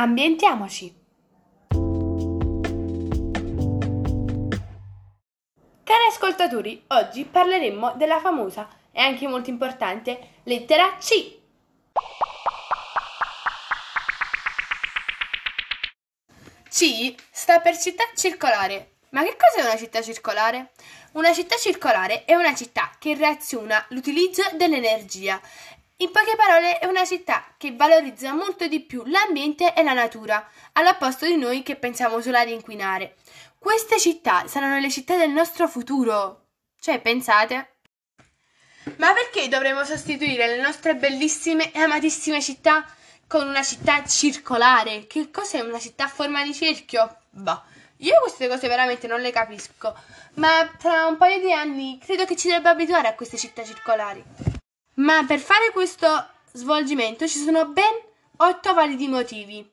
[0.00, 0.94] Ambientiamoci.
[5.82, 11.40] Cari ascoltatori, oggi parleremo della famosa e anche molto importante lettera C.
[16.70, 18.92] C sta per città circolare.
[19.10, 20.70] Ma che cos'è una città circolare?
[21.14, 25.40] Una città circolare è una città che reaziona l'utilizzo dell'energia.
[26.00, 30.48] In poche parole, è una città che valorizza molto di più l'ambiente e la natura,
[30.74, 33.16] all'opposto di noi che pensiamo solo ad inquinare.
[33.58, 36.44] Queste città saranno le città del nostro futuro.
[36.78, 37.78] Cioè, pensate?
[38.98, 42.86] Ma perché dovremmo sostituire le nostre bellissime e amatissime città
[43.26, 45.08] con una città circolare?
[45.08, 47.22] Che cos'è una città a forma di cerchio?
[47.30, 47.64] Bah,
[47.96, 49.96] io queste cose veramente non le capisco,
[50.34, 54.47] ma tra un paio di anni credo che ci debba abituare a queste città circolari.
[54.98, 56.08] Ma per fare questo
[56.52, 58.00] svolgimento ci sono ben
[58.38, 59.68] otto validi motivi.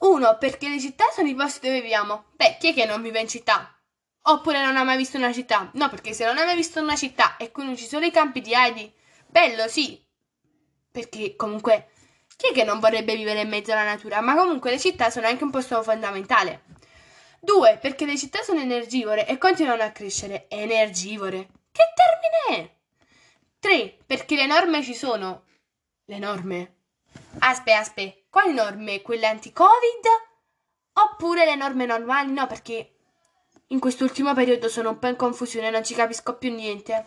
[0.00, 2.26] Uno, perché le città sono i posti dove viviamo.
[2.36, 3.74] Beh, chi è che non vive in città?
[4.22, 5.70] Oppure non ha mai visto una città?
[5.74, 8.10] No, perché se non hai mai visto una città e qui non ci sono i
[8.10, 8.92] campi di Heidi,
[9.26, 10.04] bello, sì.
[10.90, 11.88] Perché comunque,
[12.36, 14.20] chi è che non vorrebbe vivere in mezzo alla natura?
[14.20, 16.64] Ma comunque le città sono anche un posto fondamentale.
[17.40, 20.46] Due, perché le città sono energivore e continuano a crescere.
[20.48, 21.48] Energivore?
[21.72, 22.77] Che termine è?
[23.60, 25.44] Tre, perché le norme ci sono.
[26.04, 26.76] Le norme?
[27.40, 29.02] Aspe, aspe, quali norme?
[29.02, 30.04] Quelle anti-Covid?
[30.92, 32.32] Oppure le norme normali?
[32.32, 32.92] No, perché
[33.68, 37.04] in quest'ultimo periodo sono un po' in confusione, non ci capisco più niente.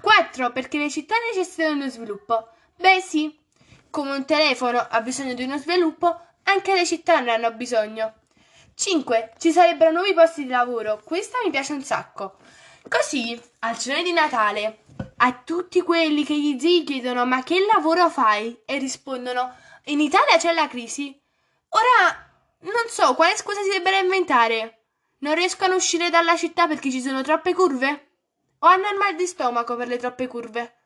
[0.00, 0.50] 4.
[0.52, 2.48] Perché le città necessitano di uno sviluppo.
[2.76, 3.38] Beh sì,
[3.90, 8.14] come un telefono ha bisogno di uno sviluppo, anche le città ne hanno bisogno.
[8.74, 9.34] 5.
[9.38, 11.00] Ci sarebbero nuovi posti di lavoro.
[11.04, 12.36] Questa mi piace un sacco.
[12.88, 14.84] Così, al cenone di Natale,
[15.16, 18.62] a tutti quelli che gli zii chiedono ma che lavoro fai?
[18.64, 19.54] E rispondono
[19.86, 21.20] in Italia c'è la crisi.
[21.70, 24.84] Ora, non so, quale scusa si debba inventare?
[25.18, 28.10] Non riescono a uscire dalla città perché ci sono troppe curve?
[28.60, 30.76] O hanno il mal di stomaco per le troppe curve?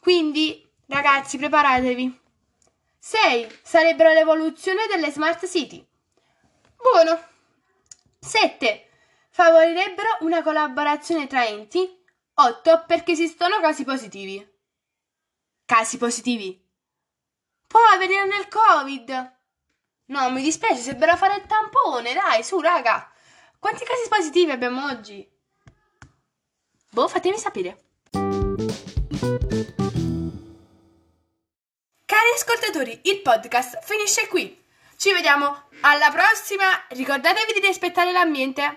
[0.00, 2.20] Quindi, ragazzi, preparatevi.
[2.98, 3.60] 6.
[3.62, 5.84] Sarebbero l'evoluzione delle smart city.
[6.76, 7.20] Buono.
[8.18, 8.86] 7.
[9.34, 12.04] Favorirebbero una collaborazione tra enti.
[12.34, 12.84] 8.
[12.86, 14.46] Perché esistono casi positivi.
[15.64, 16.62] Casi positivi.
[17.66, 19.36] Poveri nel Covid.
[20.06, 23.10] No, mi dispiace, se a fare il tampone, dai, su, raga.
[23.58, 25.26] Quanti casi positivi abbiamo oggi?
[26.90, 27.84] Boh, fatemi sapere.
[32.04, 34.62] Cari ascoltatori, il podcast finisce qui.
[34.98, 36.66] Ci vediamo alla prossima.
[36.88, 38.76] Ricordatevi di rispettare l'ambiente.